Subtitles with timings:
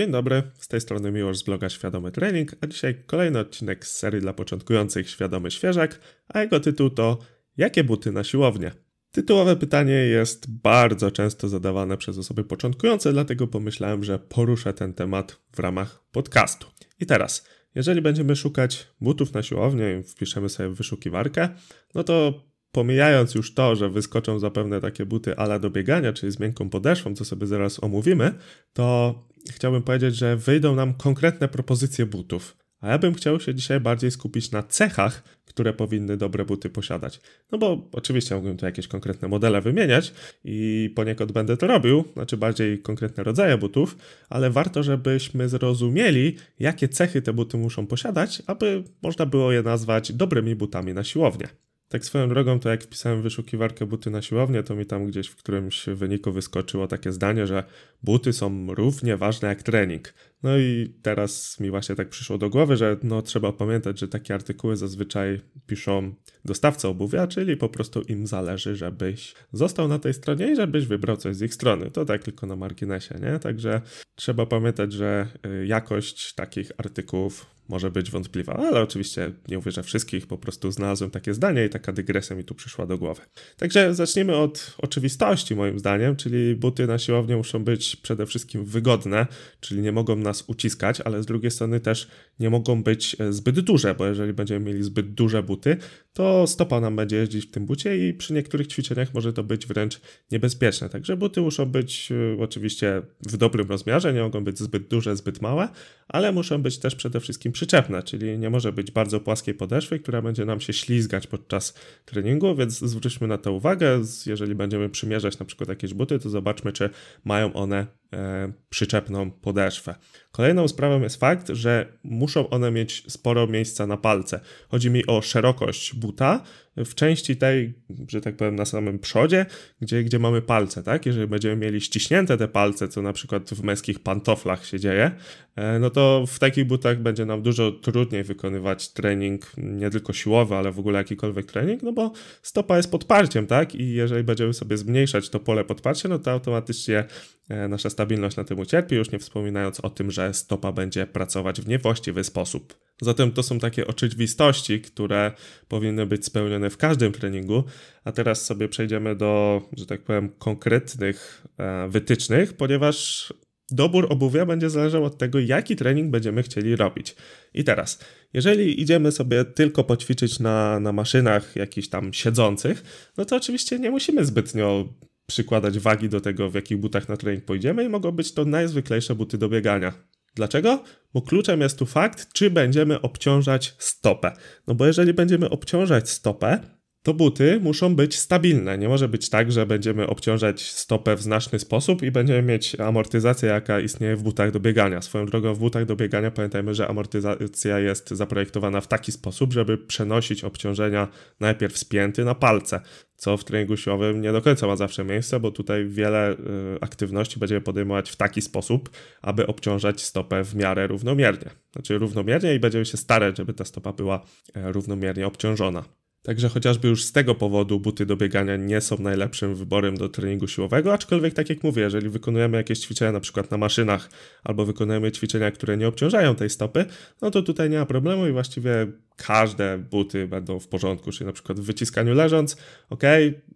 [0.00, 3.96] Dzień dobry, z tej strony Miłosz z bloga Świadomy Training, a dzisiaj kolejny odcinek z
[3.96, 7.18] serii dla początkujących Świadomy Świeżak, a jego tytuł to
[7.56, 8.72] Jakie buty na siłownię?
[9.10, 15.40] Tytułowe pytanie jest bardzo często zadawane przez osoby początkujące, dlatego pomyślałem, że poruszę ten temat
[15.52, 16.66] w ramach podcastu.
[17.00, 21.48] I teraz, jeżeli będziemy szukać butów na siłownię i wpiszemy sobie w wyszukiwarkę,
[21.94, 26.40] no to pomijając już to, że wyskoczą zapewne takie buty ala do biegania, czyli z
[26.40, 28.34] miękką podeszwą, co sobie zaraz omówimy,
[28.72, 29.14] to
[29.50, 32.56] chciałbym powiedzieć, że wyjdą nam konkretne propozycje butów.
[32.80, 37.20] A ja bym chciał się dzisiaj bardziej skupić na cechach, które powinny dobre buty posiadać.
[37.52, 40.12] No bo oczywiście mógłbym tu jakieś konkretne modele wymieniać
[40.44, 43.96] i poniekąd będę to robił, znaczy bardziej konkretne rodzaje butów,
[44.28, 50.12] ale warto, żebyśmy zrozumieli, jakie cechy te buty muszą posiadać, aby można było je nazwać
[50.12, 51.48] dobrymi butami na siłownię.
[51.92, 55.36] Tak swoją drogą, to jak wpisałem wyszukiwarkę buty na siłownię, to mi tam gdzieś w
[55.36, 57.64] którymś wyniku wyskoczyło takie zdanie, że
[58.02, 60.14] buty są równie ważne jak trening.
[60.42, 64.34] No i teraz mi właśnie tak przyszło do głowy, że no trzeba pamiętać, że takie
[64.34, 65.40] artykuły zazwyczaj
[65.70, 70.86] piszą dostawcy obuwia, czyli po prostu im zależy, żebyś został na tej stronie i żebyś
[70.86, 71.90] wybrał coś z ich strony.
[71.90, 73.38] To tak tylko na marginesie, nie?
[73.38, 73.80] Także
[74.14, 80.26] trzeba pamiętać, że y, jakość takich artykułów może być wątpliwa, ale oczywiście nie uwierzę wszystkich,
[80.26, 83.22] po prostu znalazłem takie zdanie i taka dygresja mi tu przyszła do głowy.
[83.56, 89.26] Także zacznijmy od oczywistości moim zdaniem, czyli buty na siłownię muszą być przede wszystkim wygodne,
[89.60, 92.08] czyli nie mogą nas uciskać, ale z drugiej strony też
[92.40, 95.78] nie mogą być e, zbyt duże, bo jeżeli będziemy mieli zbyt duże buty, те
[96.12, 99.66] to stopa nam będzie jeździć w tym bucie i przy niektórych ćwiczeniach może to być
[99.66, 100.88] wręcz niebezpieczne.
[100.88, 105.42] Także buty muszą być e, oczywiście w dobrym rozmiarze, nie mogą być zbyt duże, zbyt
[105.42, 105.68] małe,
[106.08, 110.22] ale muszą być też przede wszystkim przyczepne, czyli nie może być bardzo płaskiej podeszwy, która
[110.22, 114.00] będzie nam się ślizgać podczas treningu, więc zwróćmy na to uwagę.
[114.26, 116.90] Jeżeli będziemy przymierzać na przykład jakieś buty, to zobaczmy, czy
[117.24, 119.94] mają one e, przyczepną podeszwę.
[120.32, 124.40] Kolejną sprawą jest fakt, że muszą one mieć sporo miejsca na palce.
[124.68, 126.42] Chodzi mi o szerokość buta
[126.76, 127.74] w części tej,
[128.08, 129.46] że tak powiem, na samym przodzie,
[129.80, 131.06] gdzie, gdzie mamy palce, tak?
[131.06, 135.10] Jeżeli będziemy mieli ściśnięte te palce, co na przykład w męskich pantoflach się dzieje,
[135.56, 140.54] e, no to w takich butach będzie nam dużo trudniej wykonywać trening, nie tylko siłowy,
[140.54, 142.12] ale w ogóle jakikolwiek trening, no bo
[142.42, 143.74] stopa jest podparciem, tak?
[143.74, 147.04] I jeżeli będziemy sobie zmniejszać to pole podparcia, no to automatycznie
[147.48, 151.60] e, nasza stabilność na tym ucierpi, już nie wspominając o tym, że stopa będzie pracować
[151.60, 152.74] w niewłaściwy sposób.
[153.02, 155.32] Zatem to są takie oczywistości, które
[155.68, 157.64] powinny być spełnione w każdym treningu,
[158.04, 163.28] a teraz sobie przejdziemy do, że tak powiem, konkretnych e, wytycznych, ponieważ
[163.70, 167.16] dobór obuwia będzie zależał od tego, jaki trening będziemy chcieli robić.
[167.54, 167.98] I teraz,
[168.32, 172.82] jeżeli idziemy sobie tylko poćwiczyć na, na maszynach jakichś tam siedzących,
[173.16, 174.88] no to oczywiście nie musimy zbytnio
[175.26, 179.14] przykładać wagi do tego, w jakich butach na trening pójdziemy i mogą być to najzwyklejsze
[179.14, 179.92] buty do biegania.
[180.34, 180.84] Dlaczego?
[181.14, 184.32] Bo kluczem jest tu fakt, czy będziemy obciążać stopę.
[184.66, 186.60] No bo jeżeli będziemy obciążać stopę,
[187.02, 188.78] to buty muszą być stabilne.
[188.78, 193.48] Nie może być tak, że będziemy obciążać stopę w znaczny sposób i będziemy mieć amortyzację,
[193.48, 195.02] jaka istnieje w butach do biegania.
[195.02, 199.78] Swoją drogą w butach do biegania pamiętajmy, że amortyzacja jest zaprojektowana w taki sposób, żeby
[199.78, 201.08] przenosić obciążenia
[201.40, 202.80] najpierw z pięty na palce,
[203.16, 206.36] co w treningu siłowym nie do końca ma zawsze miejsce, bo tutaj wiele y,
[206.80, 208.90] aktywności będziemy podejmować w taki sposób,
[209.22, 211.50] aby obciążać stopę w miarę równomiernie.
[211.72, 214.20] Znaczy równomiernie i będziemy się starać, żeby ta stopa była
[214.54, 215.99] e, równomiernie obciążona.
[216.22, 220.48] Także chociażby już z tego powodu buty do biegania nie są najlepszym wyborem do treningu
[220.48, 224.10] siłowego, aczkolwiek tak jak mówię, jeżeli wykonujemy jakieś ćwiczenia na przykład na maszynach
[224.44, 226.84] albo wykonujemy ćwiczenia, które nie obciążają tej stopy,
[227.22, 228.86] no to tutaj nie ma problemu i właściwie
[229.26, 232.56] każde buty będą w porządku, czyli na przykład w wyciskaniu leżąc,
[232.90, 233.02] ok,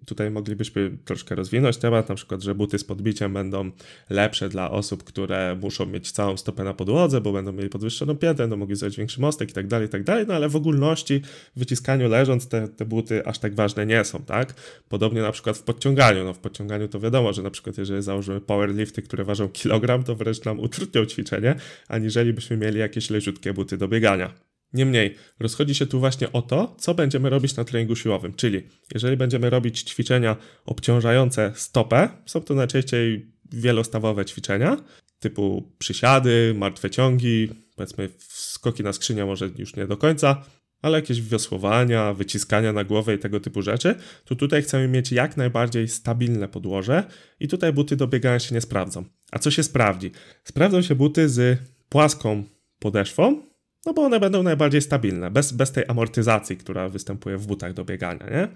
[0.06, 3.70] tutaj moglibyśmy troszkę rozwinąć temat, na przykład, że buty z podbiciem będą
[4.10, 8.42] lepsze dla osób, które muszą mieć całą stopę na podłodze, bo będą mieli podwyższoną piętę,
[8.42, 11.22] będą mogli zrobić większy mostek i tak dalej, i tak dalej, no ale w ogólności
[11.56, 14.54] w wyciskaniu leżąc te, te buty aż tak ważne nie są, tak?
[14.88, 18.40] Podobnie na przykład w podciąganiu, no w podciąganiu to wiadomo, że na przykład jeżeli założymy
[18.40, 21.54] powerlifty, które ważą kilogram, to wręcz nam utrudnią ćwiczenie,
[21.88, 24.53] aniżeli byśmy mieli jakieś leciutkie buty do biegania.
[24.74, 28.34] Niemniej, rozchodzi się tu właśnie o to, co będziemy robić na treningu siłowym.
[28.34, 28.62] Czyli,
[28.94, 30.36] jeżeli będziemy robić ćwiczenia
[30.66, 34.76] obciążające stopę, są to najczęściej wielostawowe ćwiczenia,
[35.20, 40.44] typu przysiady, martwe ciągi, powiedzmy skoki na skrzynię może już nie do końca,
[40.82, 43.94] ale jakieś wiosłowania, wyciskania na głowę i tego typu rzeczy,
[44.24, 47.04] to tutaj chcemy mieć jak najbardziej stabilne podłoże
[47.40, 49.04] i tutaj buty do biegania się nie sprawdzą.
[49.32, 50.10] A co się sprawdzi?
[50.44, 52.44] Sprawdzą się buty z płaską
[52.78, 53.53] podeszwą,
[53.86, 57.84] no bo one będą najbardziej stabilne, bez, bez tej amortyzacji, która występuje w butach do
[57.84, 58.48] biegania, nie?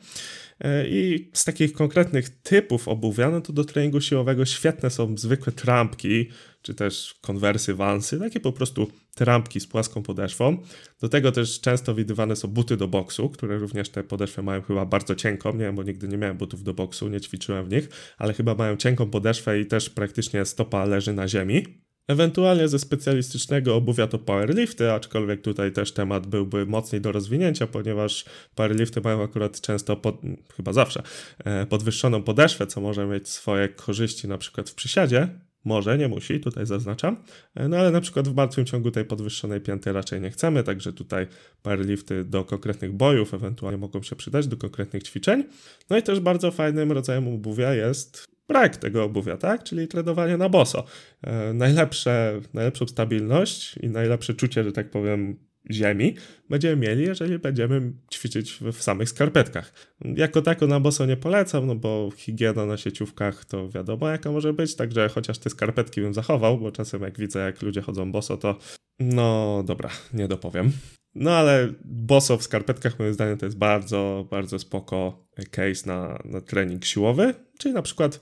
[0.61, 5.53] E, I z takich konkretnych typów obuwia, no to do treningu siłowego świetne są zwykłe
[5.53, 6.29] trampki,
[6.63, 10.63] czy też konwersy, wansy, takie po prostu trampki z płaską podeszwą.
[11.01, 14.87] Do tego też często widywane są buty do boksu, które również te podeszwy mają chyba
[14.87, 17.89] bardzo cienką, nie wiem, bo nigdy nie miałem butów do boksu, nie ćwiczyłem w nich,
[18.19, 21.88] ale chyba mają cienką podeszwę i też praktycznie stopa leży na ziemi.
[22.09, 28.25] Ewentualnie ze specjalistycznego obuwia to powerlifty, aczkolwiek tutaj też temat byłby mocniej do rozwinięcia, ponieważ
[28.55, 30.21] powerlifty mają akurat często, pod,
[30.57, 31.03] chyba zawsze,
[31.45, 35.29] e, podwyższoną podeszwę, co może mieć swoje korzyści na przykład w przysiadzie,
[35.65, 37.17] może, nie musi, tutaj zaznaczam.
[37.55, 40.93] E, no ale na przykład w martwym ciągu tej podwyższonej pięty raczej nie chcemy, także
[40.93, 41.27] tutaj
[41.63, 45.45] powerlifty do konkretnych bojów ewentualnie mogą się przydać, do konkretnych ćwiczeń.
[45.91, 49.63] No i też bardzo fajnym rodzajem obuwia jest brak tego obuwia, tak?
[49.65, 50.85] Czyli trenowanie na boso.
[51.23, 56.15] E, najlepsze, najlepszą stabilność i najlepsze czucie, że tak powiem, ziemi
[56.51, 59.73] będziemy mieli, jeżeli będziemy ćwiczyć w, samych skarpetkach.
[60.17, 64.53] Jako tako na boso nie polecam, no bo higiena na sieciówkach to wiadomo jaka może
[64.53, 68.37] być, także chociaż te skarpetki bym zachował, bo czasem jak widzę jak ludzie chodzą boso,
[68.37, 68.59] to
[69.01, 70.73] no dobra, nie dopowiem.
[71.15, 76.41] No ale boso w skarpetkach moim zdaniem to jest bardzo, bardzo spoko case na, na
[76.41, 78.21] trening siłowy, czyli na przykład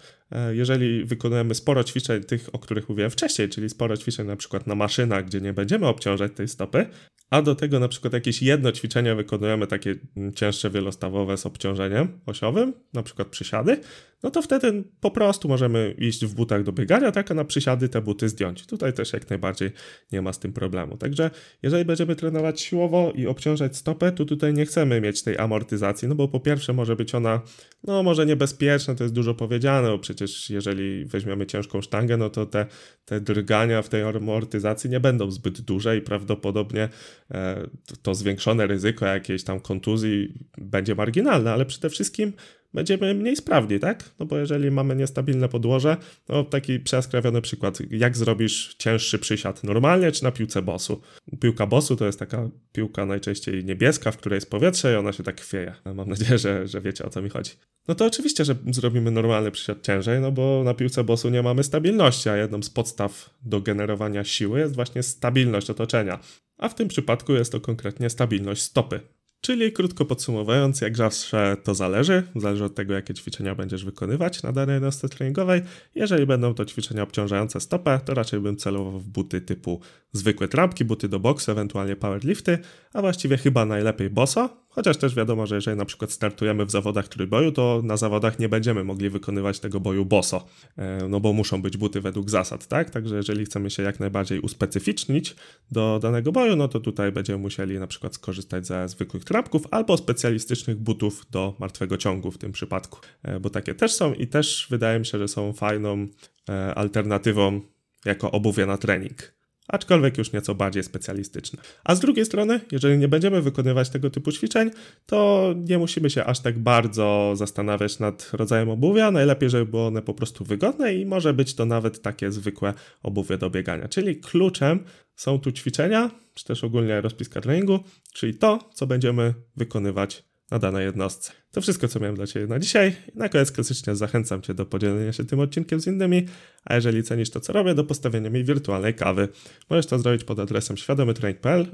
[0.53, 4.75] jeżeli wykonujemy sporo ćwiczeń tych, o których mówiłem wcześniej, czyli sporo ćwiczeń na przykład na
[4.75, 6.87] maszynach, gdzie nie będziemy obciążać tej stopy,
[7.31, 9.95] a do tego na przykład jakieś jedno ćwiczenie wykonujemy takie
[10.35, 13.81] cięższe wielostawowe z obciążeniem osiowym, na przykład przysiady,
[14.27, 17.89] no to wtedy po prostu możemy iść w butach do biegania, tak, a na przysiady
[17.89, 18.67] te buty zdjąć.
[18.67, 19.71] Tutaj też jak najbardziej
[20.13, 20.97] nie ma z tym problemu.
[20.97, 21.31] Także
[21.63, 26.15] jeżeli będziemy trenować siłowo i obciążać stopę, to tutaj nie chcemy mieć tej amortyzacji, no
[26.15, 27.43] bo po pierwsze może być ona,
[27.85, 32.47] no może niebezpieczna, to jest dużo powiedziane, bo przecież jeżeli weźmiemy ciężką sztangę, no to
[32.47, 32.67] te,
[33.05, 36.89] te drgania w tej amortyzacji nie będą zbyt duże i prawdopodobnie
[37.31, 42.33] e, to, to zwiększone ryzyko jakiejś tam kontuzji będzie marginalne, ale przede wszystkim
[42.77, 44.11] będziemy mniej sprawni, tak?
[44.19, 50.13] No bo jeżeli mamy niestabilne podłoże, to taki przeskrawiony przykład, jak zrobisz cięższy przysiad normalnie
[50.13, 51.01] czy na piłce bosu?
[51.41, 55.23] Piłka bosu to jest taka piłka najczęściej niebieska, w której jest powietrze i ona się
[55.23, 55.75] tak chwieje.
[55.95, 57.51] Mam nadzieję, że, że wiecie o co mi chodzi.
[57.89, 61.65] No to oczywiście, że zrobimy normalny przysiad ciężej, no bo na piłce bosu nie mamy
[61.65, 66.21] stabilności, a jedną z podstaw do generowania siły jest właśnie stabilność otoczenia.
[66.59, 69.01] A w tym przypadku jest to konkretnie stabilność stopy.
[69.47, 72.23] Czyli krótko podsumowując, jak zawsze to zależy.
[72.37, 75.63] Zależy od tego, jakie ćwiczenia będziesz wykonywać na danej jednostce treningowej.
[75.95, 79.81] Jeżeli będą to ćwiczenia obciążające stopę, to raczej bym celował w buty typu
[80.13, 82.59] zwykłe trampki, buty do boksu, ewentualnie powerlifty,
[82.93, 87.09] a właściwie chyba najlepiej boso, Chociaż też wiadomo, że jeżeli na przykład startujemy w zawodach
[87.09, 90.47] trójboju, to na zawodach nie będziemy mogli wykonywać tego boju boso,
[90.77, 92.91] e, no bo muszą być buty według zasad, tak?
[92.91, 95.37] Także jeżeli chcemy się jak najbardziej uspecyficznić
[95.71, 99.97] do danego boju, no to tutaj będziemy musieli na przykład skorzystać ze zwykłych trampków albo
[99.97, 104.67] specjalistycznych butów do martwego ciągu w tym przypadku, e, bo takie też są i też
[104.71, 106.07] wydaje mi się, że są fajną
[106.49, 107.61] e, alternatywą
[108.05, 109.37] jako obuwie na trening
[109.69, 111.63] aczkolwiek już nieco bardziej specjalistyczne.
[111.85, 114.71] A z drugiej strony, jeżeli nie będziemy wykonywać tego typu ćwiczeń,
[115.07, 119.11] to nie musimy się aż tak bardzo zastanawiać nad rodzajem obuwia.
[119.11, 123.39] Najlepiej, żeby było one po prostu wygodne i może być to nawet takie zwykłe obuwie
[123.39, 123.89] do biegania.
[123.89, 124.85] Czyli kluczem
[125.17, 127.81] są tu ćwiczenia, czy też ogólnie rozpiska treningu,
[128.13, 131.33] czyli to, co będziemy wykonywać na danej jednostce.
[131.51, 132.97] To wszystko, co miałem dla Ciebie na dzisiaj.
[133.15, 136.27] Na koniec klasycznie zachęcam Cię do podzielenia się tym odcinkiem z innymi,
[136.65, 139.29] a jeżeli cenisz to, co robię, do postawienia mi wirtualnej kawy.
[139.71, 141.67] Możesz to zrobić pod adresem świadomytrening.pl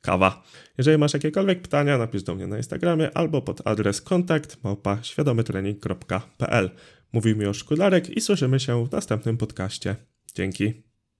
[0.00, 0.42] kawa.
[0.78, 6.70] Jeżeli masz jakiekolwiek pytania, napisz do mnie na Instagramie albo pod adres kontakt małpa świadomytrening.pl.
[7.12, 9.96] Mówił mi o Szkularek i słyszymy się w następnym podcaście.
[10.34, 10.87] Dzięki.